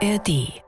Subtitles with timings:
[0.00, 0.62] ARD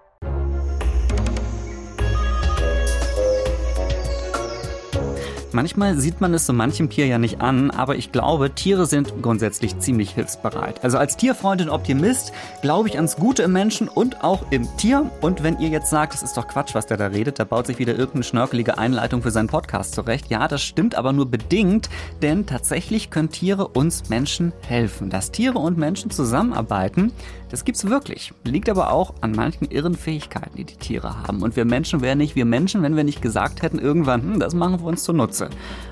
[5.53, 9.21] Manchmal sieht man es so manchem Tier ja nicht an, aber ich glaube, Tiere sind
[9.21, 10.85] grundsätzlich ziemlich hilfsbereit.
[10.85, 12.33] Also als Tierfreund und Optimist
[12.63, 15.11] glaube ich ans Gute im Menschen und auch im Tier.
[15.21, 17.67] Und wenn ihr jetzt sagt, das ist doch Quatsch, was der da redet, da baut
[17.67, 20.31] sich wieder irgendeine schnörkelige Einleitung für seinen Podcast zurecht.
[20.31, 21.91] Ja, das stimmt aber nur bedingt,
[22.23, 25.11] denn tatsächlich können Tiere uns Menschen helfen.
[25.11, 27.13] Dass Tiere und Menschen zusammenarbeiten,
[27.51, 28.33] das gibt's wirklich.
[28.45, 31.43] Liegt aber auch an manchen irren Fähigkeiten, die die Tiere haben.
[31.43, 34.55] Und wir Menschen wären nicht wir Menschen, wenn wir nicht gesagt hätten irgendwann, hm, das
[34.55, 35.51] machen wir uns zunutze.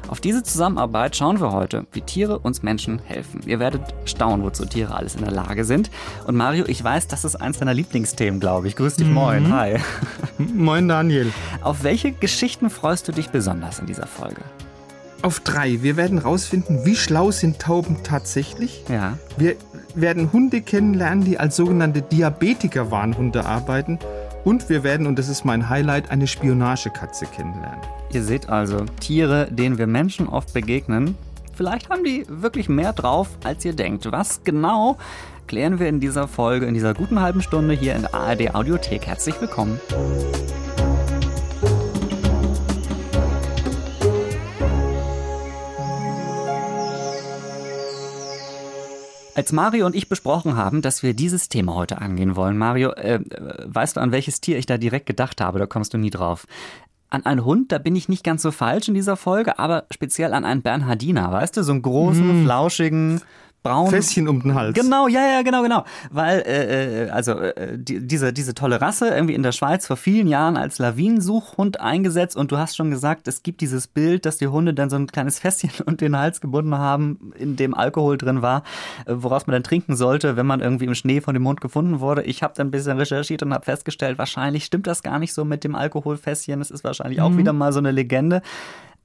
[0.08, 3.40] Auf diese Zusammenarbeit schauen wir heute, wie Tiere uns Menschen helfen.
[3.46, 5.90] Ihr werdet staunen, wozu Tiere alles in der Lage sind.
[6.26, 8.76] Und Mario, ich weiß, das ist eins deiner Lieblingsthemen, glaube ich.
[8.76, 9.14] Grüß dich, mhm.
[9.14, 9.52] moin.
[9.52, 9.78] Hi.
[10.38, 11.32] Moin, Daniel.
[11.62, 14.42] Auf welche Geschichten freust du dich besonders in dieser Folge?
[15.20, 15.82] Auf drei.
[15.82, 18.84] Wir werden rausfinden, wie schlau sind Tauben tatsächlich.
[18.88, 19.18] Ja.
[19.36, 19.56] Wir
[19.94, 23.98] werden Hunde kennenlernen, die als sogenannte Diabetiker-Warnhunde arbeiten.
[24.44, 27.80] Und wir werden, und das ist mein Highlight, eine Spionagekatze kennenlernen.
[28.12, 31.16] Ihr seht also Tiere, denen wir Menschen oft begegnen.
[31.54, 34.10] Vielleicht haben die wirklich mehr drauf, als ihr denkt.
[34.12, 34.96] Was genau
[35.48, 39.06] klären wir in dieser Folge, in dieser guten halben Stunde hier in der ARD Audiothek.
[39.06, 39.80] Herzlich willkommen.
[49.38, 53.20] Als Mario und ich besprochen haben, dass wir dieses Thema heute angehen wollen, Mario, äh,
[53.66, 55.60] weißt du, an welches Tier ich da direkt gedacht habe?
[55.60, 56.44] Da kommst du nie drauf.
[57.08, 60.34] An einen Hund, da bin ich nicht ganz so falsch in dieser Folge, aber speziell
[60.34, 62.44] an einen Bernhardiner, weißt du, so einen großen, mm.
[62.46, 63.20] flauschigen,
[63.62, 63.90] braun.
[63.90, 64.74] Fässchen um den Hals.
[64.74, 65.84] Genau, ja, ja, genau, genau.
[66.10, 69.96] Weil, äh, äh, also, äh, die, diese, diese tolle Rasse irgendwie in der Schweiz vor
[69.96, 74.38] vielen Jahren als Lawinensuchhund eingesetzt und du hast schon gesagt, es gibt dieses Bild, dass
[74.38, 78.18] die Hunde dann so ein kleines Fässchen und den Hals gebunden haben, in dem Alkohol
[78.18, 78.62] drin war,
[79.06, 82.00] äh, woraus man dann trinken sollte, wenn man irgendwie im Schnee von dem Hund gefunden
[82.00, 82.22] wurde.
[82.22, 85.44] Ich habe dann ein bisschen recherchiert und habe festgestellt, wahrscheinlich stimmt das gar nicht so
[85.44, 86.60] mit dem Alkoholfässchen.
[86.60, 87.24] Es ist wahrscheinlich mhm.
[87.24, 88.42] auch wieder mal so eine Legende.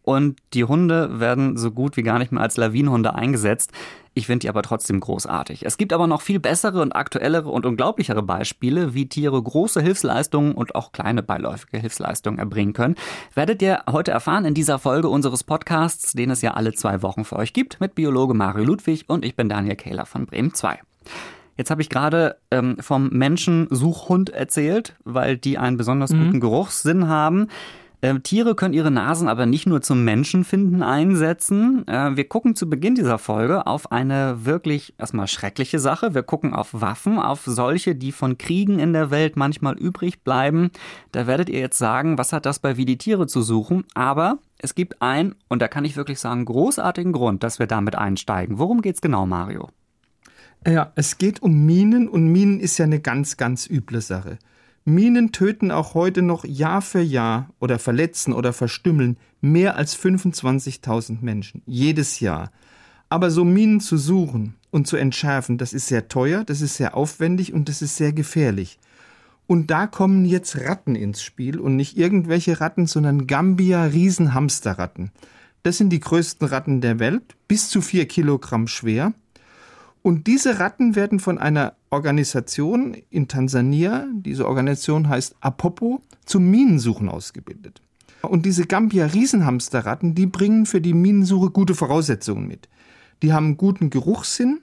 [0.03, 3.71] Und die Hunde werden so gut wie gar nicht mehr als Lawinenhunde eingesetzt.
[4.15, 5.65] Ich finde die aber trotzdem großartig.
[5.65, 10.53] Es gibt aber noch viel bessere und aktuellere und unglaublichere Beispiele, wie Tiere große Hilfsleistungen
[10.53, 12.95] und auch kleine beiläufige Hilfsleistungen erbringen können.
[13.33, 17.25] Werdet ihr heute erfahren in dieser Folge unseres Podcasts, den es ja alle zwei Wochen
[17.25, 20.79] für euch gibt, mit Biologe Mario Ludwig und ich bin Daniel Kehler von Bremen 2.
[21.57, 26.25] Jetzt habe ich gerade ähm, vom Menschensuchhund erzählt, weil die einen besonders mhm.
[26.25, 27.47] guten Geruchssinn haben.
[28.03, 31.87] Äh, Tiere können ihre Nasen aber nicht nur zum Menschenfinden einsetzen.
[31.87, 36.13] Äh, wir gucken zu Beginn dieser Folge auf eine wirklich erstmal schreckliche Sache.
[36.13, 40.71] Wir gucken auf Waffen, auf solche, die von Kriegen in der Welt manchmal übrig bleiben.
[41.13, 43.85] Da werdet ihr jetzt sagen, was hat das bei Wie die Tiere zu suchen?
[43.93, 47.95] Aber es gibt einen, und da kann ich wirklich sagen, großartigen Grund, dass wir damit
[47.95, 48.59] einsteigen.
[48.59, 49.69] Worum geht's genau, Mario?
[50.67, 54.39] Ja, es geht um Minen und Minen ist ja eine ganz, ganz üble Sache.
[54.85, 61.19] Minen töten auch heute noch Jahr für Jahr oder verletzen oder verstümmeln mehr als 25.000
[61.21, 61.61] Menschen.
[61.65, 62.51] Jedes Jahr.
[63.07, 66.97] Aber so Minen zu suchen und zu entschärfen, das ist sehr teuer, das ist sehr
[66.97, 68.79] aufwendig und das ist sehr gefährlich.
[69.47, 75.11] Und da kommen jetzt Ratten ins Spiel und nicht irgendwelche Ratten, sondern Gambia Riesenhamsterratten.
[75.63, 79.13] Das sind die größten Ratten der Welt, bis zu vier Kilogramm schwer.
[80.03, 87.07] Und diese Ratten werden von einer Organisation in Tansania, diese Organisation heißt Apopo, zum Minensuchen
[87.07, 87.81] ausgebildet.
[88.21, 92.67] Und diese Gambia-Riesenhamsterratten, die bringen für die Minensuche gute Voraussetzungen mit.
[93.21, 94.59] Die haben guten Geruchssinn,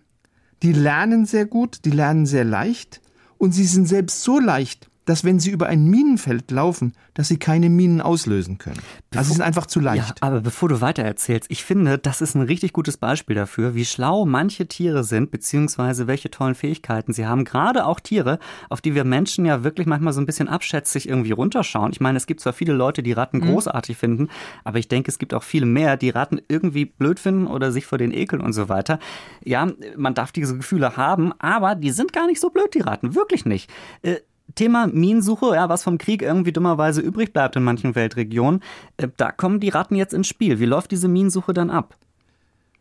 [0.62, 3.00] die lernen sehr gut, die lernen sehr leicht
[3.38, 7.36] und sie sind selbst so leicht, dass wenn sie über ein Minenfeld laufen, dass sie
[7.36, 8.78] keine Minen auslösen können.
[9.10, 10.08] Bevor, also sie sind einfach zu leicht.
[10.08, 13.74] Ja, aber bevor du weiter erzählst, ich finde, das ist ein richtig gutes Beispiel dafür,
[13.74, 17.44] wie schlau manche Tiere sind, beziehungsweise welche tollen Fähigkeiten sie haben.
[17.44, 18.38] Gerade auch Tiere,
[18.68, 21.90] auf die wir Menschen ja wirklich manchmal so ein bisschen abschätzig irgendwie runterschauen.
[21.90, 23.46] Ich meine, es gibt zwar viele Leute, die Ratten mhm.
[23.46, 24.28] großartig finden,
[24.62, 27.84] aber ich denke, es gibt auch viele mehr, die Ratten irgendwie blöd finden oder sich
[27.84, 29.00] vor den ekeln und so weiter.
[29.42, 33.16] Ja, man darf diese Gefühle haben, aber die sind gar nicht so blöd, die Ratten.
[33.16, 33.68] Wirklich nicht.
[34.02, 34.18] Äh,
[34.54, 38.62] Thema Minensuche, ja, was vom Krieg irgendwie dummerweise übrig bleibt in manchen Weltregionen,
[38.96, 40.60] äh, da kommen die Ratten jetzt ins Spiel.
[40.60, 41.96] Wie läuft diese Minensuche dann ab?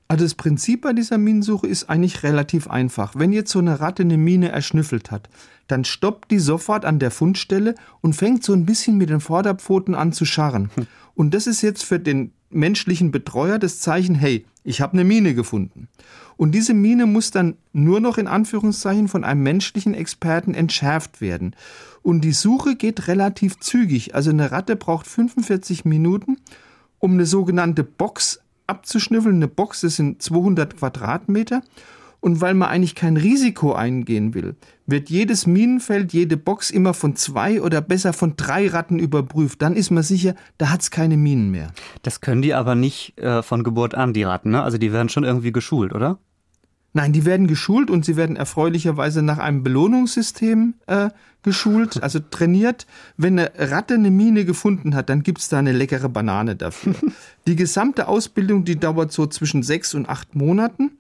[0.08, 3.14] Also das Prinzip bei dieser Minensuche ist eigentlich relativ einfach.
[3.16, 5.30] Wenn jetzt so eine Ratte eine Mine erschnüffelt hat,
[5.72, 9.96] dann stoppt die sofort an der Fundstelle und fängt so ein bisschen mit den Vorderpfoten
[9.96, 10.70] an zu scharren.
[10.76, 10.88] Hm.
[11.16, 15.34] Und das ist jetzt für den menschlichen Betreuer das Zeichen, hey, ich habe eine Mine
[15.34, 15.88] gefunden.
[16.38, 21.56] Und diese Mine muss dann nur noch in Anführungszeichen von einem menschlichen Experten entschärft werden.
[22.02, 24.16] Und die Suche geht relativ zügig.
[24.16, 26.38] Also eine Ratte braucht 45 Minuten,
[26.98, 29.36] um eine sogenannte Box abzuschnüffeln.
[29.36, 31.62] Eine Box, das sind 200 Quadratmeter.
[32.22, 34.56] Und weil man eigentlich kein Risiko eingehen will,
[34.86, 39.62] wird jedes Minenfeld, jede Box immer von zwei oder besser von drei Ratten überprüft.
[39.62, 41.72] Dann ist man sicher, da hat's keine Minen mehr.
[42.02, 44.52] Das können die aber nicht äh, von Geburt an, die Ratten.
[44.52, 44.62] Ne?
[44.62, 46.20] Also die werden schon irgendwie geschult, oder?
[46.92, 51.10] Nein, die werden geschult und sie werden erfreulicherweise nach einem Belohnungssystem äh,
[51.44, 52.88] geschult, also trainiert.
[53.16, 56.96] Wenn eine Ratte eine Mine gefunden hat, dann gibt's da eine leckere Banane dafür.
[57.48, 60.92] die gesamte Ausbildung, die dauert so zwischen sechs und acht Monaten.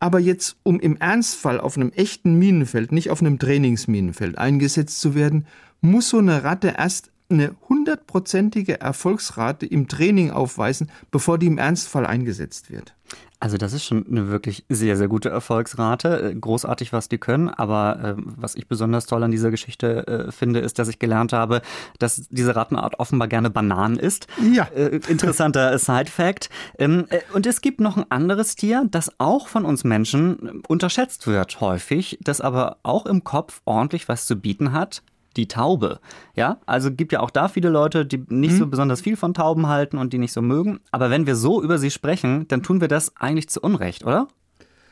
[0.00, 5.14] Aber jetzt, um im Ernstfall auf einem echten Minenfeld, nicht auf einem Trainingsminenfeld eingesetzt zu
[5.14, 5.46] werden,
[5.80, 12.06] muss so eine Ratte erst eine hundertprozentige Erfolgsrate im Training aufweisen, bevor die im Ernstfall
[12.06, 12.94] eingesetzt wird.
[13.40, 16.30] Also das ist schon eine wirklich sehr, sehr gute Erfolgsrate.
[16.30, 17.48] Äh, großartig, was die können.
[17.48, 21.32] Aber äh, was ich besonders toll an dieser Geschichte äh, finde, ist, dass ich gelernt
[21.32, 21.62] habe,
[21.98, 24.26] dass diese Rattenart offenbar gerne Bananen isst.
[24.52, 24.64] Ja.
[24.74, 26.50] Äh, interessanter Side-Fact.
[26.78, 31.26] Ähm, äh, und es gibt noch ein anderes Tier, das auch von uns Menschen unterschätzt
[31.26, 35.02] wird häufig, das aber auch im Kopf ordentlich was zu bieten hat
[35.36, 36.00] die Taube.
[36.34, 38.58] Ja, also gibt ja auch da viele Leute, die nicht mhm.
[38.58, 40.80] so besonders viel von Tauben halten und die nicht so mögen.
[40.90, 44.28] Aber wenn wir so über sie sprechen, dann tun wir das eigentlich zu Unrecht, oder?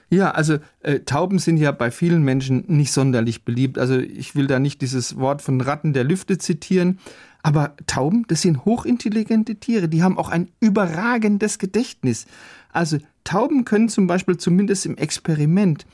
[0.08, 3.76] Ja, also äh, Tauben sind ja bei vielen Menschen nicht sonderlich beliebt.
[3.78, 7.00] Also ich will da nicht dieses Wort von Ratten der Lüfte zitieren,
[7.42, 12.26] aber Tauben, das sind hochintelligente Tiere, die haben auch ein überragendes Gedächtnis.
[12.72, 15.86] Also Tauben können zum Beispiel zumindest im Experiment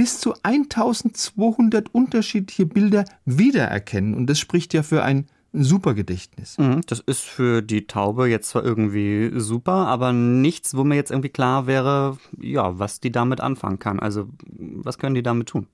[0.00, 4.14] bis zu 1200 unterschiedliche Bilder wiedererkennen.
[4.14, 6.56] Und das spricht ja für ein super Gedächtnis.
[6.56, 11.10] Mhm, das ist für die Taube jetzt zwar irgendwie super, aber nichts, wo mir jetzt
[11.10, 14.00] irgendwie klar wäre, ja, was die damit anfangen kann.
[14.00, 15.66] Also, was können die damit tun?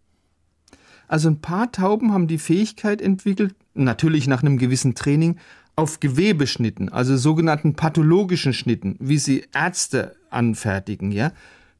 [1.06, 5.36] Also ein paar Tauben haben die Fähigkeit entwickelt, natürlich nach einem gewissen Training,
[5.76, 11.30] auf Gewebeschnitten, also sogenannten pathologischen Schnitten, wie sie Ärzte anfertigen, ja,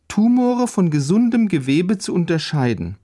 [0.08, 2.97] Tumore von gesundem Gewebe zu unterscheiden.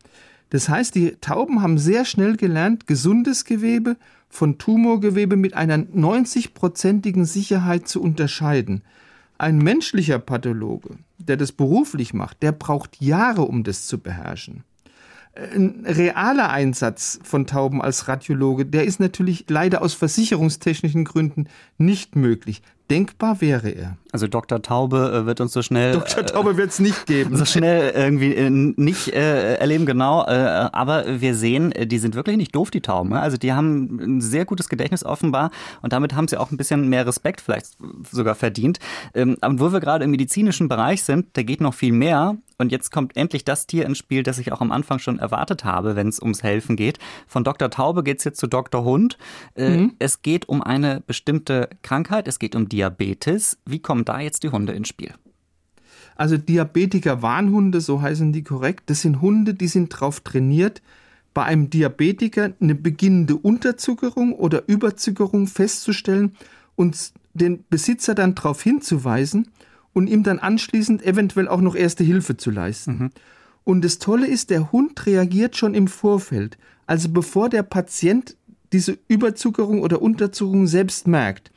[0.51, 3.97] Das heißt, die Tauben haben sehr schnell gelernt, gesundes Gewebe
[4.29, 8.83] von Tumorgewebe mit einer 90-prozentigen Sicherheit zu unterscheiden.
[9.39, 14.65] Ein menschlicher Pathologe, der das beruflich macht, der braucht Jahre, um das zu beherrschen.
[15.35, 21.47] Ein realer Einsatz von Tauben als Radiologe, der ist natürlich leider aus versicherungstechnischen Gründen
[21.79, 22.61] nicht möglich.
[22.93, 23.97] Denkbar wäre er.
[24.13, 24.61] Also Dr.
[24.61, 25.95] Taube äh, wird uns so schnell.
[25.95, 26.27] Dr.
[26.27, 27.35] Taube wird es nicht geben.
[27.35, 30.27] So schnell irgendwie äh, nicht äh, erleben, genau.
[30.27, 33.09] Äh, aber wir sehen, die sind wirklich nicht doof, die Tauben.
[33.09, 33.21] Ne?
[33.21, 35.51] Also die haben ein sehr gutes Gedächtnis offenbar
[35.81, 37.79] und damit haben sie auch ein bisschen mehr Respekt vielleicht
[38.11, 38.79] sogar verdient.
[39.15, 42.37] Ähm, aber wo wir gerade im medizinischen Bereich sind, da geht noch viel mehr.
[42.59, 45.65] Und jetzt kommt endlich das Tier ins Spiel, das ich auch am Anfang schon erwartet
[45.65, 47.01] habe, wenn es ums Helfen geht.
[47.27, 47.71] Von Dr.
[47.71, 48.85] Taube geht es jetzt zu Dr.
[48.85, 49.19] Hund.
[49.57, 49.95] Mhm.
[49.99, 52.82] Es geht um eine bestimmte Krankheit, es geht um Diabetes.
[52.91, 55.13] Wie kommen da jetzt die Hunde ins Spiel?
[56.17, 60.83] Also Diabetiker-Warnhunde, so heißen die korrekt, das sind Hunde, die sind darauf trainiert,
[61.35, 66.37] bei einem Diabetiker eine beginnende Unterzuckerung oder Überzuckerung festzustellen
[66.77, 69.49] und den Besitzer dann darauf hinzuweisen
[69.95, 72.99] und ihm dann anschließend eventuell auch noch erste Hilfe zu leisten.
[72.99, 73.11] Mhm.
[73.65, 78.37] Und das Tolle ist, der Hund reagiert schon im Vorfeld, also bevor der Patient
[78.73, 81.53] diese Überzuckerung oder Unterzuckerung selbst merkt.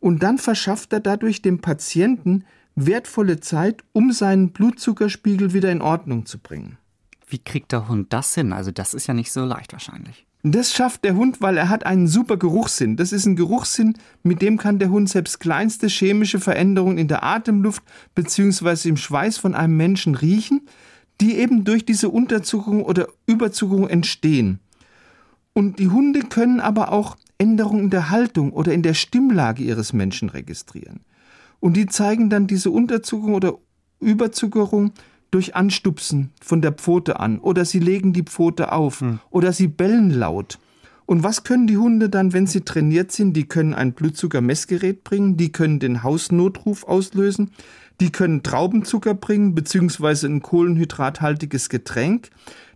[0.00, 2.44] Und dann verschafft er dadurch dem Patienten
[2.76, 6.78] wertvolle Zeit, um seinen Blutzuckerspiegel wieder in Ordnung zu bringen.
[7.26, 8.52] Wie kriegt der Hund das hin?
[8.52, 10.26] Also das ist ja nicht so leicht wahrscheinlich.
[10.44, 12.96] Das schafft der Hund, weil er hat einen super Geruchssinn.
[12.96, 17.24] Das ist ein Geruchssinn, mit dem kann der Hund selbst kleinste chemische Veränderungen in der
[17.24, 17.82] Atemluft
[18.14, 18.88] bzw.
[18.88, 20.68] im Schweiß von einem Menschen riechen,
[21.20, 24.60] die eben durch diese Unterzuckerung oder Überzuckerung entstehen.
[25.54, 29.92] Und die Hunde können aber auch Änderungen in der Haltung oder in der Stimmlage ihres
[29.92, 31.00] Menschen registrieren.
[31.60, 33.54] Und die zeigen dann diese Unterzuckerung oder
[34.00, 34.92] Überzuckerung
[35.30, 39.18] durch Anstupsen von der Pfote an oder sie legen die Pfote auf hm.
[39.30, 40.58] oder sie bellen laut.
[41.06, 43.32] Und was können die Hunde dann, wenn sie trainiert sind?
[43.32, 47.52] Die können ein Blutzuckermessgerät bringen, die können den Hausnotruf auslösen,
[47.98, 52.28] die können Traubenzucker bringen, beziehungsweise ein kohlenhydrathaltiges Getränk,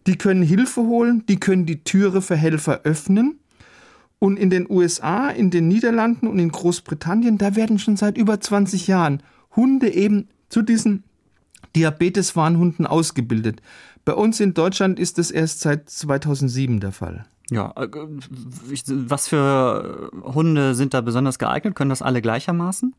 [0.06, 3.38] die können Hilfe holen, die können die Türe für Helfer öffnen.
[4.22, 8.40] Und in den USA, in den Niederlanden und in Großbritannien, da werden schon seit über
[8.40, 9.20] 20 Jahren
[9.56, 11.02] Hunde eben zu diesen
[11.74, 13.62] Diabetes-Warnhunden ausgebildet.
[14.04, 17.26] Bei uns in Deutschland ist das erst seit 2007 der Fall.
[17.50, 17.88] Ja, äh,
[18.90, 21.74] was für Hunde sind da besonders geeignet?
[21.74, 22.94] Können das alle gleichermaßen?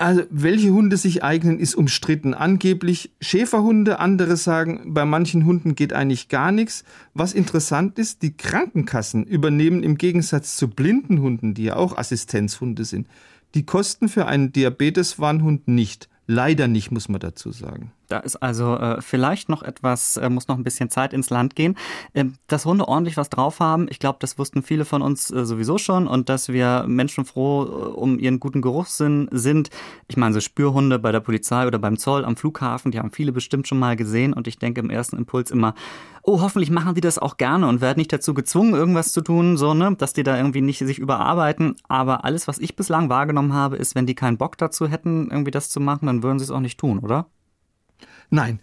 [0.00, 2.32] Also, welche Hunde sich eignen, ist umstritten.
[2.32, 6.84] Angeblich Schäferhunde, andere sagen, bei manchen Hunden geht eigentlich gar nichts.
[7.14, 12.84] Was interessant ist, die Krankenkassen übernehmen im Gegensatz zu blinden Hunden, die ja auch Assistenzhunde
[12.84, 13.08] sind,
[13.56, 16.08] die Kosten für einen Diabeteswarnhund nicht.
[16.28, 17.90] Leider nicht, muss man dazu sagen.
[18.08, 21.54] Da ist also äh, vielleicht noch etwas, äh, muss noch ein bisschen Zeit ins Land
[21.54, 21.76] gehen.
[22.14, 25.44] Ähm, dass Hunde ordentlich was drauf haben, ich glaube, das wussten viele von uns äh,
[25.44, 29.68] sowieso schon und dass wir menschenfroh äh, um ihren guten Geruchssinn sind.
[30.08, 33.32] Ich meine, so Spürhunde bei der Polizei oder beim Zoll am Flughafen, die haben viele
[33.32, 35.74] bestimmt schon mal gesehen und ich denke im ersten Impuls immer,
[36.22, 39.58] oh, hoffentlich machen die das auch gerne und werden nicht dazu gezwungen, irgendwas zu tun,
[39.58, 41.76] so, ne, dass die da irgendwie nicht sich überarbeiten.
[41.88, 45.50] Aber alles, was ich bislang wahrgenommen habe, ist, wenn die keinen Bock dazu hätten, irgendwie
[45.50, 47.26] das zu machen, dann würden sie es auch nicht tun, oder?
[48.30, 48.60] Nein,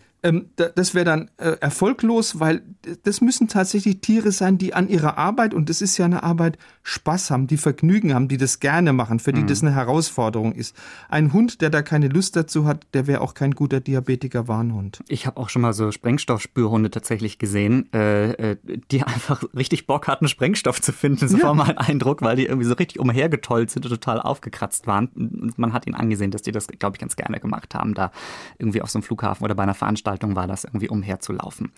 [0.56, 2.64] das wäre dann äh, erfolglos, weil
[3.04, 6.58] das müssen tatsächlich Tiere sein, die an ihrer Arbeit, und das ist ja eine Arbeit,
[6.84, 9.48] Spaß haben, die Vergnügen haben, die das gerne machen, für die mhm.
[9.48, 10.76] das eine Herausforderung ist.
[11.10, 15.04] Ein Hund, der da keine Lust dazu hat, der wäre auch kein guter Diabetiker-Warnhund.
[15.08, 18.58] Ich habe auch schon mal so Sprengstoffspürhunde tatsächlich gesehen, äh, äh,
[18.92, 21.28] die einfach richtig Bock hatten, Sprengstoff zu finden.
[21.28, 21.44] So ja.
[21.44, 25.08] war mein Eindruck, weil die irgendwie so richtig umhergetollt sind und total aufgekratzt waren.
[25.16, 28.12] Und man hat ihnen angesehen, dass die das, glaube ich, ganz gerne gemacht haben, da
[28.58, 31.72] irgendwie auf so einem Flughafen oder bei einer Veranstaltung war das irgendwie umherzulaufen.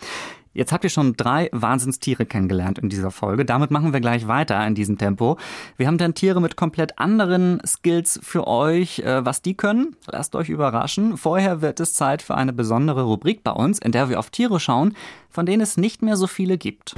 [0.54, 3.46] Jetzt habt ihr schon drei Wahnsinnstiere kennengelernt in dieser Folge.
[3.46, 5.38] Damit machen wir gleich weiter in diesem Tempo.
[5.78, 9.00] Wir haben dann Tiere mit komplett anderen Skills für euch.
[9.00, 11.16] Äh, was die können, lasst euch überraschen.
[11.16, 14.60] Vorher wird es Zeit für eine besondere Rubrik bei uns, in der wir auf Tiere
[14.60, 14.96] schauen,
[15.30, 16.96] von denen es nicht mehr so viele gibt.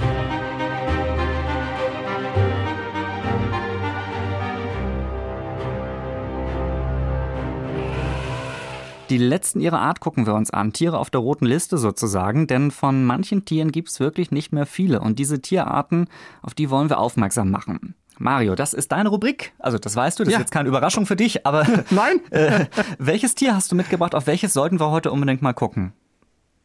[9.10, 10.72] Die letzten ihrer Art gucken wir uns an.
[10.72, 14.66] Tiere auf der roten Liste sozusagen, denn von manchen Tieren gibt es wirklich nicht mehr
[14.66, 15.00] viele.
[15.00, 16.06] Und diese Tierarten,
[16.42, 17.96] auf die wollen wir aufmerksam machen.
[18.18, 19.52] Mario, das ist deine Rubrik.
[19.58, 20.38] Also das weißt du, das ja.
[20.38, 22.20] ist jetzt keine Überraschung für dich, aber Nein.
[22.30, 22.66] äh,
[22.98, 24.14] welches Tier hast du mitgebracht?
[24.14, 25.92] Auf welches sollten wir heute unbedingt mal gucken?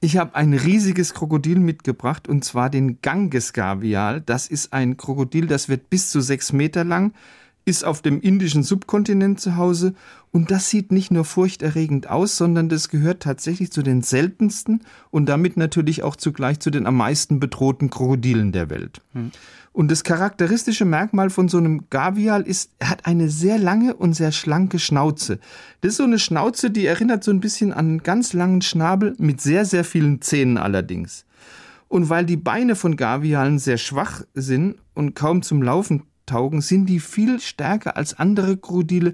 [0.02, 4.22] Ich habe ein riesiges Krokodil mitgebracht und zwar den Ganges-Gavial.
[4.22, 7.14] Das ist ein Krokodil, das wird bis zu sechs Meter lang
[7.66, 9.96] ist auf dem indischen Subkontinent zu Hause
[10.32, 15.28] und das sieht nicht nur furchterregend aus, sondern das gehört tatsächlich zu den seltensten und
[15.28, 19.02] damit natürlich auch zugleich zu den am meisten bedrohten Krokodilen der Welt.
[19.14, 19.32] Hm.
[19.74, 24.14] Und das charakteristische Merkmal von so einem Gavial ist, er hat eine sehr lange und
[24.14, 25.40] sehr schlanke Schnauze.
[25.82, 29.16] Das ist so eine Schnauze, die erinnert so ein bisschen an einen ganz langen Schnabel
[29.18, 31.26] mit sehr, sehr vielen Zähnen allerdings.
[31.90, 36.88] Und weil die Beine von Gavialen sehr schwach sind und kaum zum Laufen taugen, sind
[36.88, 39.14] die viel stärker als andere Krokodile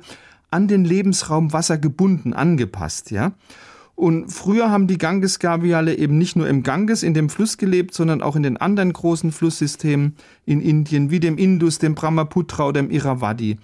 [0.50, 3.34] an den Lebensraum Wasser gebunden, angepasst, ja.
[3.96, 8.22] Und früher haben die Ganges-Gaviale eben nicht nur im Ganges, in dem Fluss gelebt, sondern
[8.24, 10.15] auch in den anderen großen Flusssystemen
[10.46, 13.58] in Indien, wie dem Indus, dem Brahmaputra oder dem Irrawaddy.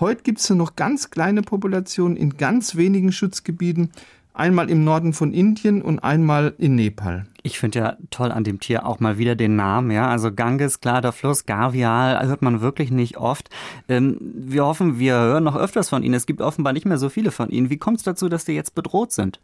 [0.00, 3.90] Heute gibt es nur noch ganz kleine Populationen in ganz wenigen Schutzgebieten,
[4.34, 7.26] einmal im Norden von Indien und einmal in Nepal.
[7.42, 10.08] Ich finde ja toll an dem Tier auch mal wieder den Namen, ja.
[10.08, 13.50] Also Ganges, klar, der Fluss, Gavial, hört man wirklich nicht oft.
[13.88, 16.14] Ähm, wir hoffen, wir hören noch öfters von Ihnen.
[16.14, 17.70] Es gibt offenbar nicht mehr so viele von Ihnen.
[17.70, 19.40] Wie kommt es dazu, dass die jetzt bedroht sind?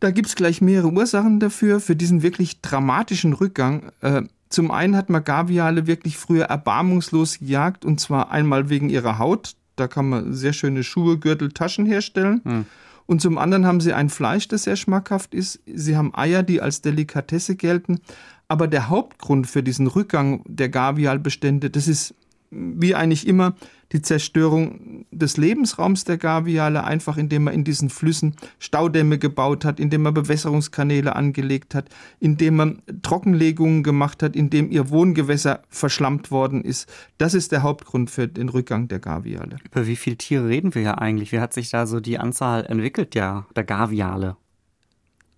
[0.00, 3.92] Da gibt es gleich mehrere Ursachen dafür, für diesen wirklich dramatischen Rückgang.
[4.00, 9.18] Äh, zum einen hat man Gaviale wirklich früher erbarmungslos gejagt und zwar einmal wegen ihrer
[9.18, 9.54] Haut.
[9.76, 12.42] Da kann man sehr schöne Schuhe, Gürtel, Taschen herstellen.
[12.44, 12.66] Hm.
[13.06, 15.60] Und zum anderen haben sie ein Fleisch, das sehr schmackhaft ist.
[15.66, 18.00] Sie haben Eier, die als Delikatesse gelten.
[18.48, 22.14] Aber der Hauptgrund für diesen Rückgang der Gavialbestände, das ist
[22.52, 23.54] wie eigentlich immer
[23.92, 29.78] die Zerstörung des Lebensraums der Gaviale, einfach indem man in diesen Flüssen Staudämme gebaut hat,
[29.78, 36.62] indem man Bewässerungskanäle angelegt hat, indem man Trockenlegungen gemacht hat, indem ihr Wohngewässer verschlammt worden
[36.62, 36.90] ist.
[37.18, 39.56] Das ist der Hauptgrund für den Rückgang der Gaviale.
[39.70, 41.32] Über wie viele Tiere reden wir ja eigentlich?
[41.32, 44.36] Wie hat sich da so die Anzahl entwickelt, ja, der Gaviale?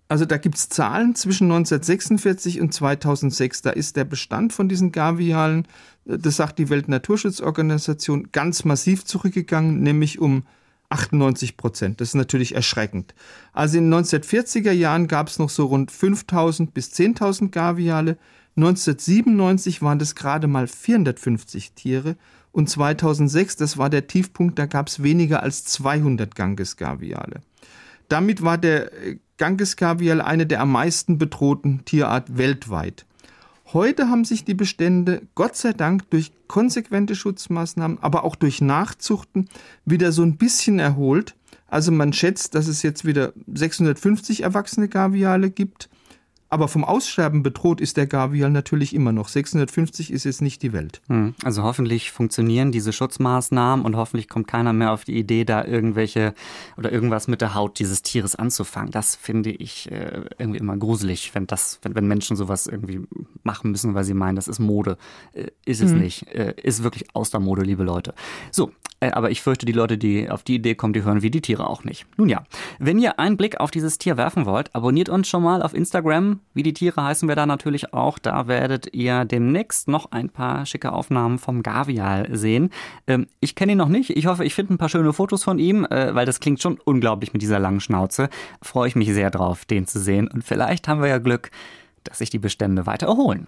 [0.07, 3.63] Also da gibt es Zahlen zwischen 1946 und 2006.
[3.63, 5.67] Da ist der Bestand von diesen Gavialen,
[6.05, 10.43] äh, das sagt die Weltnaturschutzorganisation, ganz massiv zurückgegangen, nämlich um
[10.89, 11.99] 98 Prozent.
[11.99, 13.15] Das ist natürlich erschreckend.
[13.53, 18.17] Also in den 1940er Jahren gab es noch so rund 5000 bis 10.000 Gaviale.
[18.55, 22.15] 1997 waren das gerade mal 450 Tiere
[22.55, 27.41] und 2006, das war der Tiefpunkt, da gab es weniger als 200 Ganges-Gaviale.
[28.09, 33.05] Damit war der äh, Gangeskavial eine der am meisten bedrohten Tierart weltweit.
[33.73, 39.49] Heute haben sich die Bestände Gott sei Dank durch konsequente Schutzmaßnahmen, aber auch durch Nachzuchten
[39.85, 41.35] wieder so ein bisschen erholt.
[41.67, 45.89] Also man schätzt, dass es jetzt wieder 650 erwachsene Gaviale gibt.
[46.55, 49.27] Aber vom Aussterben bedroht ist der Gavial natürlich immer noch.
[49.27, 51.01] 650 ist jetzt nicht die Welt.
[51.09, 55.65] Hm, also hoffentlich funktionieren diese Schutzmaßnahmen und hoffentlich kommt keiner mehr auf die Idee, da
[55.65, 56.33] irgendwelche
[56.77, 58.89] oder irgendwas mit der Haut dieses Tieres anzufangen.
[58.89, 63.01] Das finde ich äh, irgendwie immer gruselig, wenn das, wenn, wenn Menschen sowas irgendwie
[63.43, 64.97] machen müssen, weil sie meinen, das ist Mode.
[65.33, 65.99] Äh, ist es mhm.
[65.99, 66.25] nicht.
[66.27, 68.13] Äh, ist wirklich aus der Mode, liebe Leute.
[68.51, 68.71] So,
[69.01, 71.67] aber ich fürchte, die Leute, die auf die Idee kommen, die hören wie die Tiere
[71.67, 72.05] auch nicht.
[72.15, 72.45] Nun ja,
[72.79, 76.39] wenn ihr einen Blick auf dieses Tier werfen wollt, abonniert uns schon mal auf Instagram.
[76.53, 78.17] Wie die Tiere heißen wir da natürlich auch.
[78.17, 82.69] Da werdet ihr demnächst noch ein paar schicke Aufnahmen vom Gavial sehen.
[83.07, 84.11] Ähm, ich kenne ihn noch nicht.
[84.11, 86.79] Ich hoffe, ich finde ein paar schöne Fotos von ihm, äh, weil das klingt schon
[86.83, 88.29] unglaublich mit dieser langen Schnauze.
[88.61, 90.27] Freue ich mich sehr drauf, den zu sehen.
[90.27, 91.51] Und vielleicht haben wir ja Glück,
[92.03, 93.47] dass sich die Bestände weiter erholen.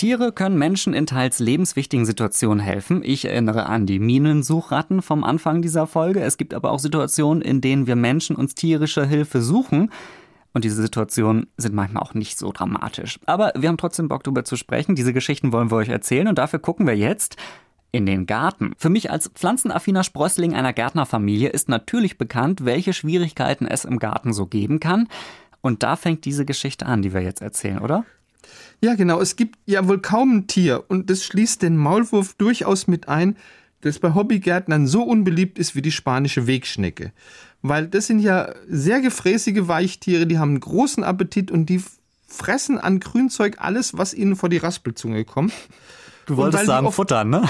[0.00, 3.02] Tiere können Menschen in teils lebenswichtigen Situationen helfen.
[3.04, 6.22] Ich erinnere an die Minensuchratten vom Anfang dieser Folge.
[6.22, 9.92] Es gibt aber auch Situationen, in denen wir Menschen uns tierische Hilfe suchen.
[10.54, 13.20] Und diese Situationen sind manchmal auch nicht so dramatisch.
[13.26, 14.94] Aber wir haben trotzdem Bock darüber zu sprechen.
[14.94, 17.36] Diese Geschichten wollen wir euch erzählen und dafür gucken wir jetzt
[17.92, 18.72] in den Garten.
[18.78, 24.32] Für mich als pflanzenaffiner Sprössling einer Gärtnerfamilie ist natürlich bekannt, welche Schwierigkeiten es im Garten
[24.32, 25.08] so geben kann.
[25.60, 28.06] Und da fängt diese Geschichte an, die wir jetzt erzählen, oder?
[28.80, 29.20] Ja, genau.
[29.20, 33.36] Es gibt ja wohl kaum ein Tier und das schließt den Maulwurf durchaus mit ein,
[33.82, 37.12] das bei Hobbygärtnern so unbeliebt ist wie die spanische Wegschnecke.
[37.62, 41.82] Weil das sind ja sehr gefräßige Weichtiere, die haben einen großen Appetit und die
[42.26, 45.52] fressen an Grünzeug alles, was ihnen vor die Raspelzunge kommt.
[46.26, 47.42] Du wolltest sagen, futtern, ne?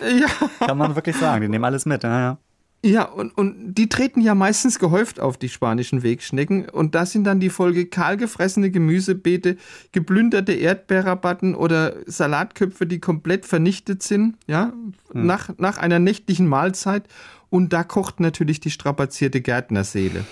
[0.00, 0.28] ja.
[0.66, 2.38] Kann man wirklich sagen, die nehmen alles mit, ja, ja.
[2.82, 6.68] Ja, und, und die treten ja meistens gehäuft auf die spanischen Wegschnecken.
[6.68, 9.58] Und das sind dann die Folge kahlgefressene Gemüsebeete,
[9.92, 14.72] geplünderte Erdbeerrabatten oder Salatköpfe, die komplett vernichtet sind, ja,
[15.12, 15.26] hm.
[15.26, 17.04] nach, nach einer nächtlichen Mahlzeit.
[17.50, 20.24] Und da kocht natürlich die strapazierte Gärtnerseele.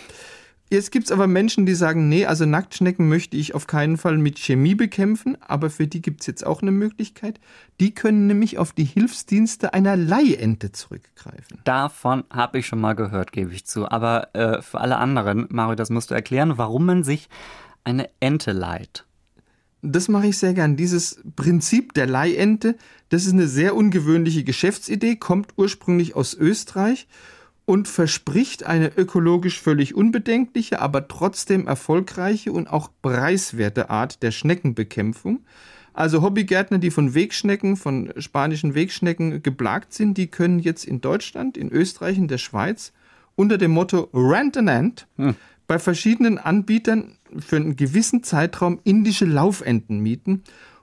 [0.70, 4.18] Jetzt gibt es aber Menschen, die sagen, nee, also Nacktschnecken möchte ich auf keinen Fall
[4.18, 7.40] mit Chemie bekämpfen, aber für die gibt es jetzt auch eine Möglichkeit.
[7.80, 11.60] Die können nämlich auf die Hilfsdienste einer Leihente zurückgreifen.
[11.64, 13.90] Davon habe ich schon mal gehört, gebe ich zu.
[13.90, 17.30] Aber äh, für alle anderen, Mario, das musst du erklären, warum man sich
[17.84, 19.06] eine Ente leiht.
[19.80, 20.76] Das mache ich sehr gern.
[20.76, 22.76] Dieses Prinzip der Leihente,
[23.08, 27.06] das ist eine sehr ungewöhnliche Geschäftsidee, kommt ursprünglich aus Österreich
[27.68, 35.40] und verspricht eine ökologisch völlig unbedenkliche, aber trotzdem erfolgreiche und auch preiswerte Art der Schneckenbekämpfung.
[35.92, 41.58] Also Hobbygärtner, die von Wegschnecken, von spanischen Wegschnecken geplagt sind, die können jetzt in Deutschland,
[41.58, 42.94] in Österreich, in der Schweiz
[43.36, 45.34] unter dem Motto Rent an Ant hm.
[45.66, 50.42] bei verschiedenen Anbietern für einen gewissen Zeitraum indische Laufenten mieten,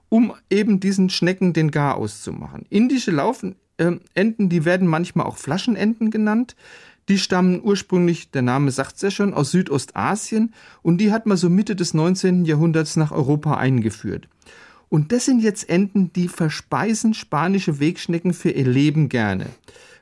[0.10, 2.64] um eben diesen Schnecken den Garaus zu machen.
[2.70, 6.56] Indische Laufenten äh, Enten, die werden manchmal auch Flaschenenten genannt.
[7.08, 11.38] Die stammen ursprünglich, der Name sagt es ja schon, aus Südostasien und die hat man
[11.38, 12.46] so Mitte des 19.
[12.46, 14.28] Jahrhunderts nach Europa eingeführt.
[14.90, 19.48] Und das sind jetzt Enten, die verspeisen spanische Wegschnecken für ihr Leben gerne.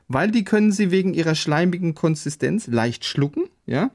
[0.08, 3.90] Weil die können sie wegen ihrer schleimigen Konsistenz leicht schlucken, ja.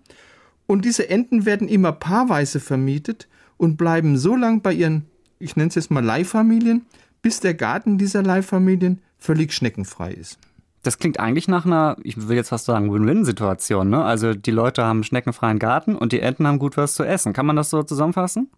[0.68, 5.06] Und diese Enten werden immer paarweise vermietet und bleiben so lang bei ihren,
[5.40, 6.86] ich nenne es jetzt mal Leihfamilien,
[7.24, 10.40] bis der Garten dieser Leihfamilien völlig schneckenfrei ist.
[10.84, 13.90] Das klingt eigentlich nach einer, ich will jetzt fast sagen, Win-Win-Situation.
[13.90, 14.04] Ne?
[14.04, 17.34] Also die Leute haben schneckenfreien Garten und die Enten haben gut was zu essen.
[17.34, 18.50] Kann man das so zusammenfassen?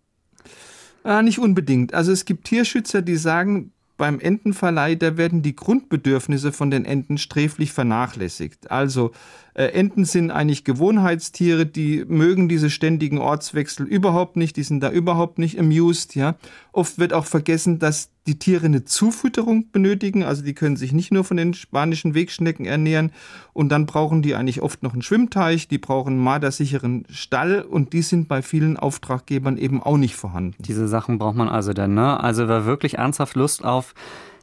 [1.04, 1.95] Ah, nicht unbedingt.
[1.95, 7.17] Also es gibt Tierschützer, die sagen, beim Entenverleih, da werden die Grundbedürfnisse von den Enten
[7.17, 8.71] sträflich vernachlässigt.
[8.71, 9.12] Also
[9.54, 14.92] äh, Enten sind eigentlich Gewohnheitstiere, die mögen diese ständigen Ortswechsel überhaupt nicht, die sind da
[14.92, 16.36] überhaupt nicht amused, ja.
[16.72, 21.12] Oft wird auch vergessen, dass die Tiere eine Zufütterung benötigen, also die können sich nicht
[21.12, 23.12] nur von den spanischen Wegschnecken ernähren
[23.52, 27.94] und dann brauchen die eigentlich oft noch einen Schwimmteich, die brauchen einen mardersicheren Stall und
[27.94, 30.56] die sind bei vielen Auftraggebern eben auch nicht vorhanden.
[30.60, 32.20] Diese Sachen braucht man also dann, ne?
[32.20, 33.96] Also wer wirklich ernsthaft Lust auf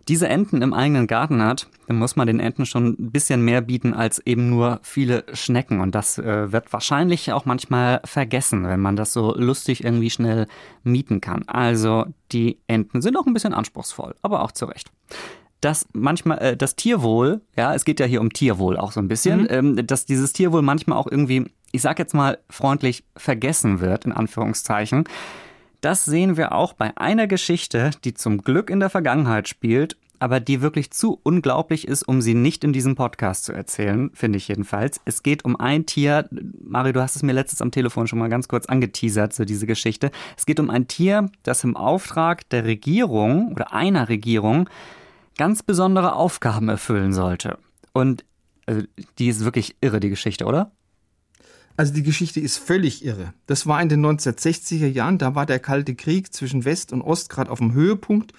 [0.09, 3.61] diese Enten im eigenen Garten hat, dann muss man den Enten schon ein bisschen mehr
[3.61, 5.81] bieten als eben nur viele Schnecken.
[5.81, 10.47] Und das äh, wird wahrscheinlich auch manchmal vergessen, wenn man das so lustig irgendwie schnell
[10.83, 11.45] mieten kann.
[11.47, 14.91] Also die Enten sind auch ein bisschen anspruchsvoll, aber auch zu Recht
[15.61, 19.09] dass manchmal äh, das Tierwohl, ja, es geht ja hier um Tierwohl auch so ein
[19.09, 19.49] bisschen, mhm.
[19.51, 24.13] ähm, dass dieses Tierwohl manchmal auch irgendwie, ich sag jetzt mal freundlich, vergessen wird, in
[24.13, 25.05] Anführungszeichen.
[25.81, 30.41] Das sehen wir auch bei einer Geschichte, die zum Glück in der Vergangenheit spielt, aber
[30.41, 34.49] die wirklich zu unglaublich ist, um sie nicht in diesem Podcast zu erzählen, finde ich
[34.49, 35.01] jedenfalls.
[35.05, 36.29] Es geht um ein Tier,
[36.61, 39.67] Mario, du hast es mir letztens am Telefon schon mal ganz kurz angeteasert, so diese
[39.67, 40.11] Geschichte.
[40.37, 44.69] Es geht um ein Tier, das im Auftrag der Regierung oder einer Regierung
[45.37, 47.59] ganz besondere Aufgaben erfüllen sollte.
[47.93, 48.25] Und
[48.67, 48.83] also,
[49.19, 50.73] die ist wirklich irre, die Geschichte, oder?
[51.79, 53.33] Also die Geschichte ist völlig irre.
[53.47, 57.31] Das war in den 1960er Jahren, da war der Kalte Krieg zwischen West und Ost
[57.31, 58.33] gerade auf dem Höhepunkt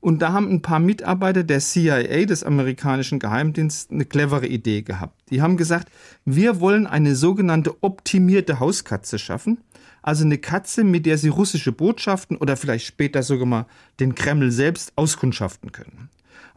[0.00, 5.14] Und da haben ein paar Mitarbeiter der CIA, des amerikanischen Geheimdienstes, eine clevere Idee gehabt.
[5.30, 5.88] Die haben gesagt,
[6.24, 9.58] wir wollen eine sogenannte optimierte Hauskatze schaffen.
[10.02, 13.66] Also eine Katze, mit der sie russische Botschaften oder vielleicht später sogar mal
[14.00, 16.08] den Kreml selbst auskundschaften können.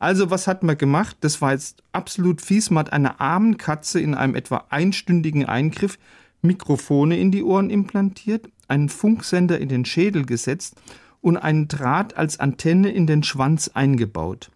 [0.03, 1.15] Also was hat man gemacht?
[1.21, 2.69] Das war jetzt absolut fies.
[2.69, 5.97] Man hat einer armen Katze in einem etwa einstündigen Eingriff
[6.41, 10.75] Mikrofone in die Ohren implantiert, einen Funksender in den Schädel gesetzt
[11.21, 14.51] und einen Draht als Antenne in den Schwanz eingebaut.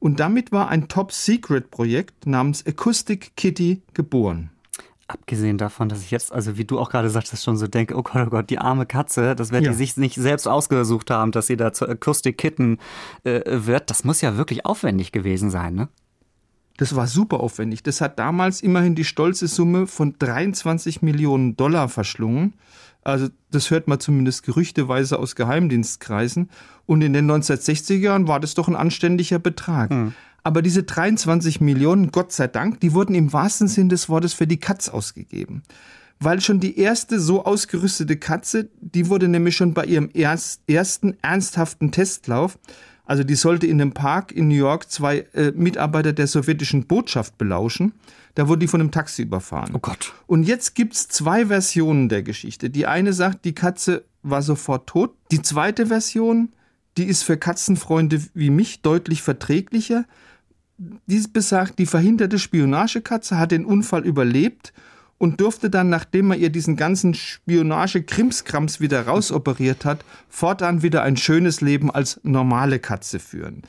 [0.00, 4.50] Und damit war ein Top-Secret-Projekt namens Acoustic Kitty geboren.
[5.10, 8.02] Abgesehen davon, dass ich jetzt, also wie du auch gerade sagst, schon so denke, oh
[8.02, 9.70] Gott, oh Gott, die arme Katze, das wird ja.
[9.70, 12.78] die sich nicht selbst ausgesucht haben, dass sie da zur Acoustic Kitten
[13.24, 13.88] äh, wird.
[13.88, 15.88] Das muss ja wirklich aufwendig gewesen sein, ne?
[16.76, 17.82] Das war super aufwendig.
[17.82, 22.54] Das hat damals immerhin die stolze Summe von 23 Millionen Dollar verschlungen.
[23.02, 26.50] Also das hört man zumindest gerüchteweise aus Geheimdienstkreisen.
[26.86, 29.90] Und in den 1960er Jahren war das doch ein anständiger Betrag.
[29.90, 30.14] Hm.
[30.42, 34.46] Aber diese 23 Millionen, Gott sei Dank, die wurden im wahrsten Sinn des Wortes für
[34.46, 35.62] die Katz ausgegeben.
[36.20, 41.16] Weil schon die erste so ausgerüstete Katze, die wurde nämlich schon bei ihrem erst, ersten
[41.22, 42.58] ernsthaften Testlauf,
[43.08, 47.38] also die sollte in einem Park in New York zwei äh, Mitarbeiter der sowjetischen Botschaft
[47.38, 47.94] belauschen.
[48.34, 49.70] Da wurde die von einem Taxi überfahren.
[49.74, 50.12] Oh Gott.
[50.26, 52.68] Und jetzt gibt's zwei Versionen der Geschichte.
[52.68, 55.14] Die eine sagt, die Katze war sofort tot.
[55.30, 56.50] Die zweite Version,
[56.98, 60.04] die ist für Katzenfreunde wie mich deutlich verträglicher.
[61.06, 64.72] Dies besagt, die verhinderte Spionagekatze hat den Unfall überlebt
[65.16, 71.16] und durfte dann, nachdem man ihr diesen ganzen Spionage-Krimskrams wieder rausoperiert hat, fortan wieder ein
[71.16, 73.62] schönes Leben als normale Katze führen.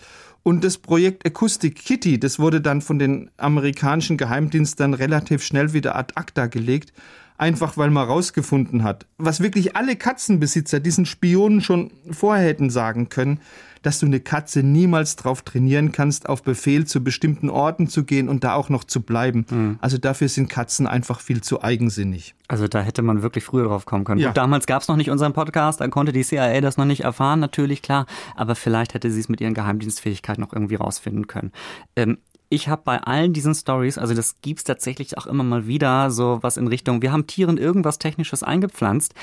[0.43, 5.95] Und das Projekt Acoustic Kitty, das wurde dann von den amerikanischen Geheimdiensten relativ schnell wieder
[5.95, 6.93] ad acta gelegt,
[7.39, 13.10] einfach weil man rausgefunden hat, was wirklich alle Katzenbesitzer diesen Spionen schon vorher hätten sagen
[13.10, 13.39] können,
[13.82, 18.28] dass du eine Katze niemals drauf trainieren kannst, auf Befehl zu bestimmten Orten zu gehen
[18.28, 19.45] und da auch noch zu bleiben.
[19.49, 19.80] Mhm.
[19.80, 22.36] Also dafür sind Katzen einfach viel zu eigensinnig.
[22.47, 24.19] Also da hätte man wirklich früher drauf kommen können.
[24.19, 24.30] Ja.
[24.30, 27.04] Gut, damals gab es noch nicht unseren Podcast, dann konnte die CIA das noch nicht
[27.04, 31.52] erfahren, natürlich klar, aber vielleicht hätte sie es mit ihren Geheimdienstfähigkeiten noch irgendwie rausfinden können.
[31.95, 32.17] Ähm,
[32.49, 36.39] ich habe bei allen diesen Stories, also das gibt's tatsächlich auch immer mal wieder, so
[36.41, 39.13] was in Richtung, wir haben Tieren irgendwas Technisches eingepflanzt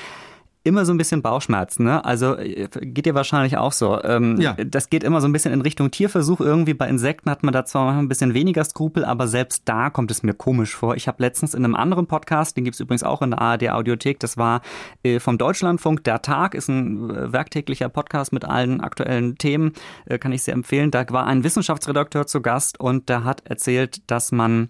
[0.67, 1.85] immer so ein bisschen Bauchschmerzen.
[1.85, 2.03] Ne?
[2.05, 4.01] Also geht dir wahrscheinlich auch so.
[4.03, 4.53] Ähm, ja.
[4.53, 6.39] Das geht immer so ein bisschen in Richtung Tierversuch.
[6.39, 10.11] Irgendwie bei Insekten hat man da zwar ein bisschen weniger Skrupel, aber selbst da kommt
[10.11, 10.95] es mir komisch vor.
[10.95, 14.19] Ich habe letztens in einem anderen Podcast, den gibt's übrigens auch in der ARD Audiothek,
[14.19, 14.61] das war
[15.03, 16.03] äh, vom Deutschlandfunk.
[16.03, 19.73] Der Tag ist ein äh, werktäglicher Podcast mit allen aktuellen Themen,
[20.05, 20.91] äh, kann ich sehr empfehlen.
[20.91, 24.69] Da war ein Wissenschaftsredakteur zu Gast und der hat erzählt, dass man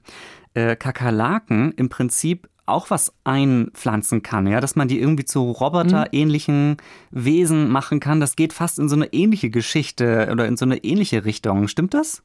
[0.53, 6.71] äh, Kakerlaken im Prinzip auch was einpflanzen kann, ja, dass man die irgendwie zu roboterähnlichen
[6.71, 6.77] mhm.
[7.11, 8.19] Wesen machen kann.
[8.19, 11.67] Das geht fast in so eine ähnliche Geschichte oder in so eine ähnliche Richtung.
[11.67, 12.23] Stimmt das?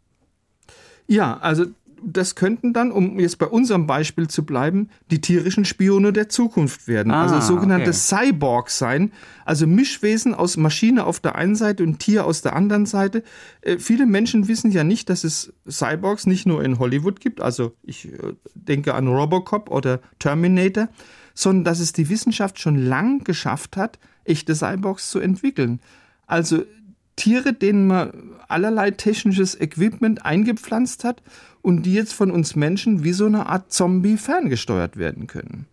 [1.07, 1.67] Ja, also
[2.05, 6.88] das könnten dann, um jetzt bei unserem Beispiel zu bleiben, die tierischen Spione der Zukunft
[6.88, 7.12] werden.
[7.12, 7.99] Ah, also sogenannte okay.
[7.99, 9.12] Cyborgs sein.
[9.45, 13.23] Also Mischwesen aus Maschine auf der einen Seite und Tier aus der anderen Seite.
[13.61, 17.41] Äh, viele Menschen wissen ja nicht, dass es Cyborgs nicht nur in Hollywood gibt.
[17.41, 20.88] Also ich äh, denke an Robocop oder Terminator,
[21.35, 25.81] sondern dass es die Wissenschaft schon lang geschafft hat, echte Cyborgs zu entwickeln.
[26.27, 26.65] Also
[27.17, 28.12] Tiere, denen man
[28.49, 31.23] allerlei technisches Equipment eingepflanzt hat
[31.62, 35.66] und die jetzt von uns Menschen wie so eine Art Zombie ferngesteuert werden können.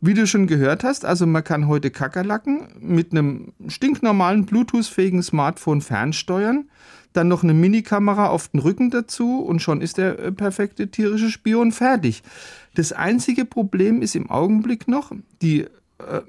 [0.00, 5.80] Wie du schon gehört hast, also man kann heute Kakerlaken mit einem stinknormalen Bluetooth-fähigen Smartphone
[5.80, 6.68] fernsteuern,
[7.14, 11.30] dann noch eine Minikamera auf den Rücken dazu und schon ist der äh, perfekte tierische
[11.30, 12.22] Spion fertig.
[12.74, 16.20] Das einzige Problem ist im Augenblick noch, die äh,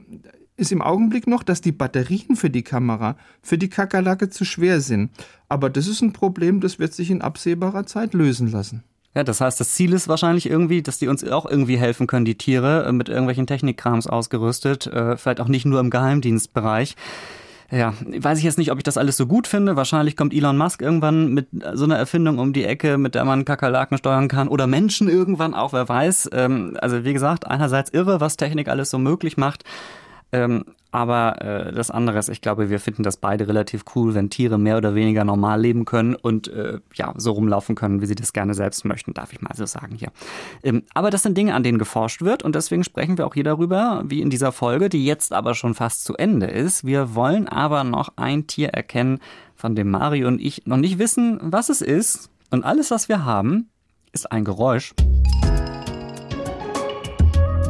[0.55, 4.79] ist im Augenblick noch, dass die Batterien für die Kamera für die Kakerlake zu schwer
[4.79, 5.11] sind.
[5.49, 8.83] Aber das ist ein Problem, das wird sich in absehbarer Zeit lösen lassen.
[9.17, 12.23] Ja, das heißt, das Ziel ist wahrscheinlich irgendwie, dass die uns auch irgendwie helfen können,
[12.23, 16.95] die Tiere, äh, mit irgendwelchen Technikkrams ausgerüstet, äh, vielleicht auch nicht nur im Geheimdienstbereich.
[17.71, 19.75] Ja, weiß ich jetzt nicht, ob ich das alles so gut finde.
[19.75, 23.43] Wahrscheinlich kommt Elon Musk irgendwann mit so einer Erfindung um die Ecke, mit der man
[23.43, 26.29] Kakerlaken steuern kann oder Menschen irgendwann auch, wer weiß.
[26.33, 29.63] Ähm, also wie gesagt, einerseits irre, was Technik alles so möglich macht.
[30.31, 30.63] Ähm,
[30.97, 34.57] aber äh, das andere ist, ich glaube, wir finden das beide relativ cool, wenn Tiere
[34.57, 38.33] mehr oder weniger normal leben können und äh, ja, so rumlaufen können, wie sie das
[38.33, 40.09] gerne selbst möchten, darf ich mal so sagen hier.
[40.63, 43.43] Ähm, aber das sind Dinge, an denen geforscht wird und deswegen sprechen wir auch hier
[43.43, 46.83] darüber, wie in dieser Folge, die jetzt aber schon fast zu Ende ist.
[46.83, 49.19] Wir wollen aber noch ein Tier erkennen,
[49.55, 52.29] von dem Mario und ich noch nicht wissen, was es ist.
[52.49, 53.69] Und alles, was wir haben,
[54.13, 54.93] ist ein Geräusch.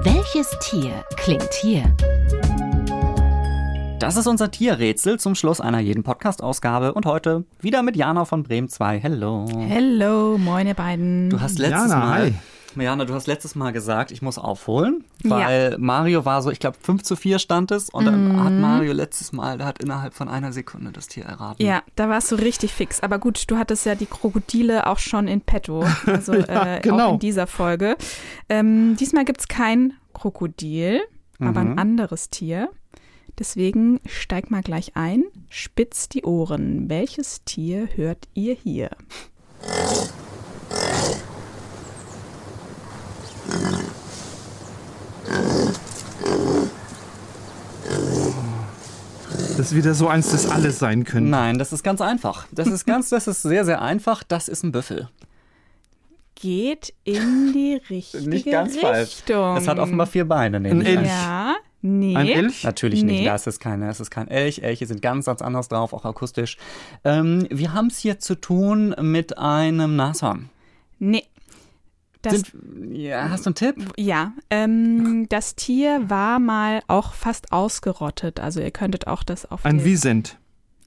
[0.04, 1.84] Welches Tier klingt hier?
[4.00, 8.44] Das ist unser Tierrätsel zum Schluss einer jeden Podcast-Ausgabe und heute wieder mit Jana von
[8.44, 9.00] Bremen 2.
[9.00, 9.48] Hello.
[9.68, 11.32] Hello, moin ihr beiden.
[11.32, 12.34] Du hast letztes Jana, Mal,
[12.76, 12.84] hi.
[12.84, 16.78] Jana, du hast letztes Mal gesagt, ich muss aufholen, weil Mario war so, ich glaube
[16.80, 20.30] 5 zu 4 stand es und dann hat Mario letztes Mal, der hat innerhalb von
[20.30, 21.66] einer Sekunde das Tier erraten.
[21.66, 23.02] ja, da warst du richtig fix.
[23.02, 25.84] Aber gut, du hattest ja die Krokodile auch schon in petto.
[26.06, 27.08] Also äh, genau.
[27.10, 27.98] auch in dieser Folge.
[28.48, 31.02] Ähm, diesmal gibt es kein Krokodil,
[31.40, 32.70] aber ein anderes Tier.
[33.39, 36.89] Deswegen steig mal gleich ein, spitzt die Ohren.
[36.89, 38.89] Welches Tier hört ihr hier?
[49.58, 51.30] Das ist wieder so eins, das alles sein könnte.
[51.30, 52.47] Nein, das ist ganz einfach.
[52.52, 54.23] Das ist ganz, das ist sehr, sehr einfach.
[54.23, 55.10] Das ist ein Büffel.
[56.36, 58.89] Geht in die richtige Nicht ganz Richtung.
[58.91, 59.23] falsch.
[59.58, 60.86] Es hat offenbar vier Beine, Ein.
[60.86, 61.08] Elch.
[61.08, 62.16] Ja, nee.
[62.16, 62.63] Ein Elch?
[62.63, 63.26] Natürlich nicht, Nee.
[63.26, 64.60] das ist keine, das ist kein Elch.
[64.60, 66.58] Elche sind ganz, ganz anders drauf, auch akustisch.
[67.04, 70.50] Ähm, wir haben es hier zu tun mit einem Nashorn.
[71.00, 71.24] Nee.
[72.24, 72.52] Das, Sind,
[72.98, 73.76] ja, hast du einen Tipp?
[73.96, 78.40] ja, ähm, das Tier war mal auch fast ausgerottet.
[78.40, 80.38] Also ihr könntet auch das auf Ein den- Wiesent.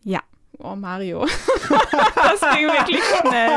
[0.02, 0.18] Ja.
[0.58, 1.24] Oh, Mario.
[1.68, 3.50] das ging wirklich schnell.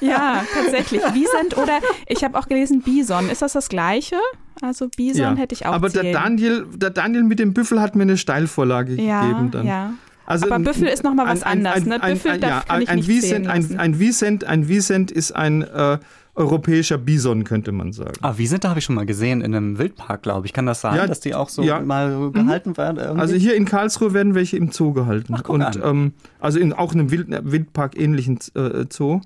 [0.00, 1.02] ja, tatsächlich.
[1.14, 3.28] Wiesent oder ich habe auch gelesen Bison.
[3.30, 4.16] Ist das das gleiche?
[4.62, 6.14] Also Bison hätte ich auch Aber der zählen.
[6.14, 9.66] Daniel, der Daniel mit dem Büffel hat mir eine Steilvorlage ja, gegeben dann.
[9.66, 9.92] ja.
[10.26, 12.02] Also Aber ein- Büffel ist noch mal was ein- ein- anderes, ne?
[12.02, 15.32] ein- Büffel ein- darf- ja, kann ich ein nicht Wiesent, ein, Wiesent, ein Wiesent ist
[15.32, 15.98] ein äh,
[16.36, 18.12] europäischer Bison, könnte man sagen.
[18.22, 20.52] Ah, wie sind da habe ich schon mal gesehen in einem Wildpark, glaube ich.
[20.52, 21.80] Kann das sein, Ja, dass die auch so ja.
[21.80, 22.98] mal so gehalten werden?
[22.98, 23.20] Irgendwie?
[23.20, 25.34] Also hier in Karlsruhe werden welche im Zoo gehalten.
[25.36, 25.80] Ach, guck und an.
[25.82, 29.20] ähm, also in auch einem Wild, Wildpark ähnlichen äh, Zoo.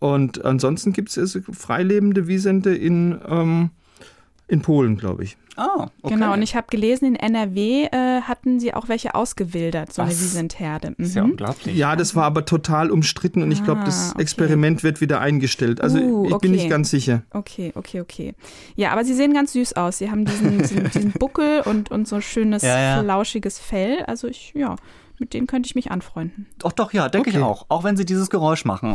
[0.00, 3.70] Und ansonsten gibt es freilebende Wiesente in, ähm,
[4.48, 5.36] in Polen, glaube ich.
[5.56, 6.14] ah, okay.
[6.14, 10.10] Genau, und ich habe gelesen, in NRW äh, hatten sie auch welche ausgewildert, so eine
[10.10, 10.20] Was?
[10.20, 10.94] Wiesentherde.
[10.98, 11.32] ist ja Mhm.
[11.32, 11.76] unglaublich.
[11.76, 14.22] Ja, das war aber total umstritten und ich glaube, das Ah, okay.
[14.22, 15.80] Experiment wird wieder eingestellt.
[15.80, 16.48] Also Uh, ich bin okay.
[16.48, 17.22] nicht ganz sicher.
[17.30, 18.34] Okay, okay, okay.
[18.76, 19.98] Ja, aber sie sehen ganz süß aus.
[19.98, 23.02] Sie haben diesen, diesen, diesen Buckel und, und so schönes, Ja, ja.
[23.02, 24.02] flauschiges Fell.
[24.06, 24.76] Also ich, ja,
[25.20, 26.46] mit denen könnte ich mich anfreunden.
[26.58, 27.44] Doch, doch, ja, denke ich Okay.
[27.44, 27.66] auch.
[27.68, 28.94] Auch wenn sie dieses Geräusch machen.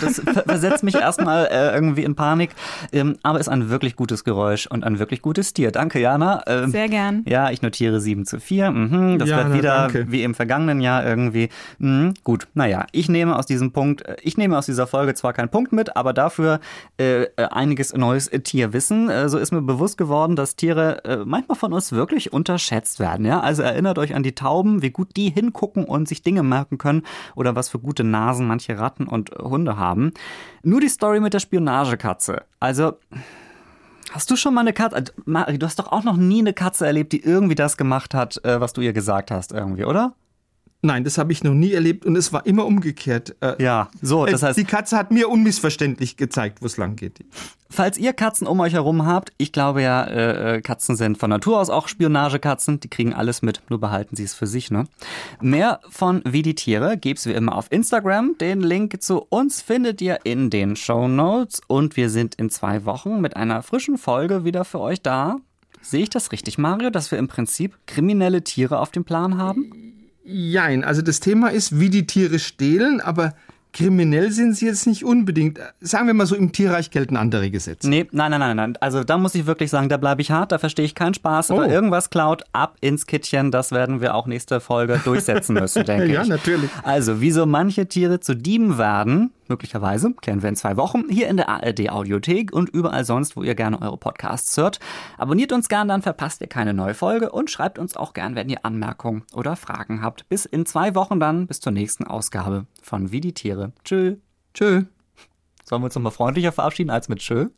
[0.00, 2.50] Das ver- versetzt mich erstmal äh, irgendwie in Panik.
[2.92, 5.70] Ähm, aber ist ein wirklich gutes Geräusch und ein wirklich gutes Tier.
[5.70, 6.42] Danke, Jana.
[6.46, 7.24] Ähm, Sehr gern.
[7.26, 8.70] Ja, ich notiere 7 zu 4.
[8.70, 10.06] Mhm, das Jana, wird wieder danke.
[10.10, 11.48] wie im vergangenen Jahr irgendwie.
[11.78, 15.32] Mhm, gut, naja, ich nehme aus diesem Punkt, äh, ich nehme aus dieser Folge zwar
[15.32, 16.60] keinen Punkt mit, aber dafür
[16.98, 19.08] äh, äh, einiges neues Tierwissen.
[19.10, 23.26] Äh, so ist mir bewusst geworden, dass Tiere äh, manchmal von uns wirklich unterschätzt werden.
[23.26, 23.40] Ja?
[23.40, 27.02] Also erinnert euch an die Tauben, wie gut die hingucken und sich Dinge merken können
[27.34, 30.12] oder was für gute Nasen manche Ratten und Hunde haben.
[30.62, 32.42] Nur die Story mit der Spionagekatze.
[32.60, 32.94] Also
[34.12, 34.96] Hast du schon mal eine Katze?
[34.96, 38.12] also, Mari, du hast doch auch noch nie eine Katze erlebt, die irgendwie das gemacht
[38.12, 40.14] hat, äh, was du ihr gesagt hast, irgendwie, oder?
[40.84, 43.36] Nein, das habe ich noch nie erlebt und es war immer umgekehrt.
[43.40, 47.24] Äh, Ja, so, das heißt, die Katze hat mir unmissverständlich gezeigt, wo es lang geht.
[47.70, 51.30] falls ihr Katzen um euch herum habt, ich glaube ja, äh, äh, Katzen sind von
[51.30, 54.84] Natur aus auch Spionagekatzen, die kriegen alles mit, nur behalten sie es für sich, ne?
[55.40, 58.36] Mehr von Wie die Tiere gibt's wie immer auf Instagram.
[58.38, 62.84] Den Link zu uns findet ihr in den Show Notes und wir sind in zwei
[62.84, 65.36] Wochen mit einer frischen Folge wieder für euch da.
[65.80, 69.91] Sehe ich das richtig, Mario, dass wir im Prinzip kriminelle Tiere auf dem Plan haben?
[70.24, 73.34] Jein, also das Thema ist, wie die Tiere stehlen, aber
[73.72, 75.58] kriminell sind sie jetzt nicht unbedingt.
[75.80, 77.88] Sagen wir mal so, im Tierreich gelten andere Gesetze.
[77.88, 78.78] Nee, nein, nein, nein, nein.
[78.80, 81.50] Also da muss ich wirklich sagen, da bleibe ich hart, da verstehe ich keinen Spaß.
[81.50, 81.60] Oh.
[81.60, 86.06] Wer irgendwas klaut, ab ins Kittchen, das werden wir auch nächste Folge durchsetzen müssen, denke
[86.06, 86.12] ich.
[86.12, 86.70] Ja, natürlich.
[86.82, 91.36] Also, wieso manche Tiere zu Dieben werden, möglicherweise, klären wir in zwei Wochen, hier in
[91.36, 94.80] der ARD Audiothek und überall sonst, wo ihr gerne eure Podcasts hört.
[95.18, 98.48] Abonniert uns gern, dann verpasst ihr keine neue Folge und schreibt uns auch gern, wenn
[98.48, 100.28] ihr Anmerkungen oder Fragen habt.
[100.28, 103.72] Bis in zwei Wochen dann, bis zur nächsten Ausgabe von Wie die Tiere.
[103.84, 104.16] Tschö.
[104.54, 104.84] Tschö.
[105.64, 107.48] Sollen wir uns nochmal freundlicher verabschieden als mit Tschö?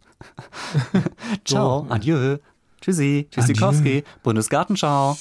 [1.45, 2.39] Ciao, adieu.
[2.81, 5.17] Tschüssi, Tschüssikowski, Bundesgartenschau.